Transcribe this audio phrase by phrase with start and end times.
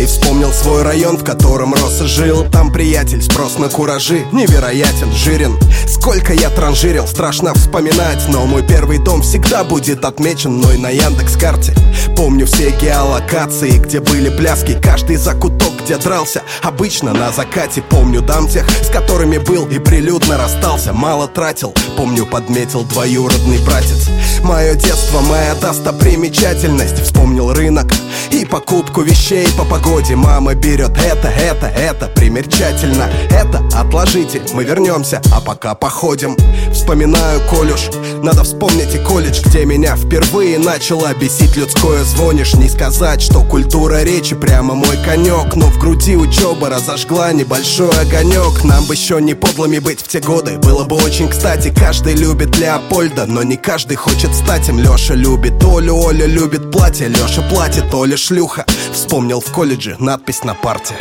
[0.00, 2.46] И вспомнил свой район, в котором рос и жил.
[2.50, 5.58] Там приятель, спрос на куражи Невероятен, жирен.
[5.86, 11.36] Сколько я транжирил, страшно вспоминать Но мой первый дом всегда будет отмечен мной на Яндекс
[11.36, 11.74] карте.
[12.16, 16.42] Помню все геолокации, где были пляски Каждый закуток, где дрался.
[16.62, 20.92] Обычно на закате Помню дам тех, с которыми был и прилюдно расстался.
[20.92, 24.08] Мало тратил, помню подметил двоюродный братец
[24.50, 27.00] Мое детство, моя достопримечательность.
[27.04, 27.92] Вспомнил рынок
[28.32, 30.16] и покупку вещей по погоде.
[30.16, 36.36] Мама берет это, это, это примерчательно Это отложите, мы вернемся, а пока походим.
[36.72, 37.90] Вспоминаю колюш,
[38.24, 41.56] надо вспомнить и колледж Где меня впервые начало бесить.
[41.56, 44.34] Людское Звонишь, не сказать, что культура речи.
[44.34, 48.64] Прямо мой конек Но в груди учеба разожгла небольшой огонек.
[48.64, 50.58] Нам бы еще не подлыми быть в те годы.
[50.58, 54.78] Было бы очень кстати, каждый любит Леопольда Но не каждый хочет стать им.
[54.78, 57.08] Леша любит Олю, Оля любит платье.
[57.08, 58.64] Леша платит, Оля шлюха.
[58.92, 60.94] Вспомнил в колледже надпись на парте.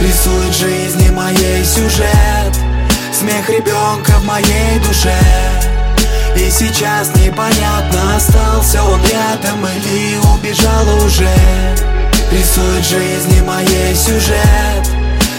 [0.00, 2.54] Рисует жизни моей сюжет.
[3.12, 5.16] Смех ребенка в моей душе.
[6.36, 11.34] И сейчас непонятно, остался он рядом или убежал уже.
[12.30, 14.86] Рисует жизни моей сюжет.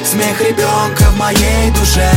[0.03, 2.11] Смех ребенка в моей душе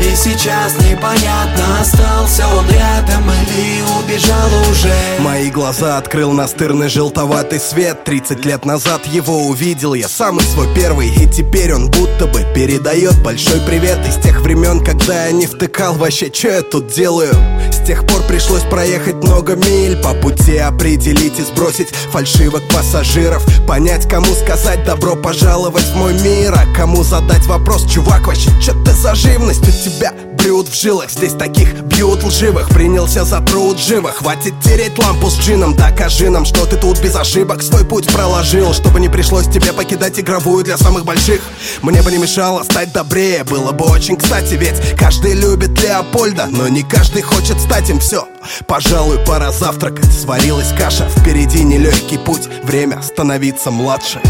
[0.00, 4.92] И сейчас непонятно, остался он рядом или убежал уже.
[5.18, 8.04] Мои глаза открыл настырный желтоватый свет.
[8.04, 11.08] 30 лет назад его увидел я самый свой первый.
[11.08, 13.98] И теперь он будто бы передает большой привет.
[14.08, 17.34] Из тех времен, когда я не втыкал вообще, что я тут делаю?
[17.70, 19.96] С тех пор пришлось проехать много миль.
[19.96, 23.44] По пути определить и сбросить фальшивок пассажиров.
[23.66, 26.54] Понять, кому сказать добро пожаловать в мой мир.
[26.54, 30.12] А кому задать вопрос, чувак, вообще, что ты за живность тебя?
[30.38, 32.68] Блюд в жилах, здесь таких бьют лживых.
[32.70, 34.16] Принялся за труд живых.
[34.16, 35.74] Хватит тереть лампу с джином.
[35.74, 37.62] Докажи нам, что ты тут без ошибок.
[37.62, 41.42] Свой путь проложил, чтобы не пришлось тебе покидать игровую для самых больших.
[41.82, 43.44] Мне бы не мешало стать добрее.
[43.44, 48.26] Было бы очень кстати, ведь каждый любит Леопольда Но не каждый хочет стать им все
[48.66, 50.12] Пожалуй, пора завтракать.
[50.12, 52.48] Сварилась каша, впереди нелегкий путь.
[52.62, 54.20] Время становиться младше.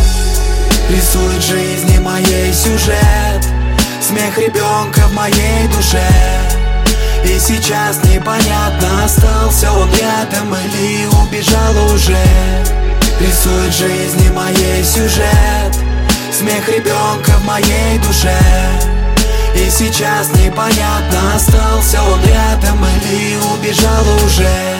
[0.88, 3.19] Рисует жизни моей сюжет
[4.10, 6.04] Смех ребенка в моей душе.
[7.24, 12.18] И сейчас непонятно, остался он рядом или убежал уже.
[13.20, 15.76] Рисует жизни моей сюжет.
[16.36, 18.36] Смех ребенка в моей душе.
[19.54, 24.79] И сейчас непонятно, остался он рядом или убежал уже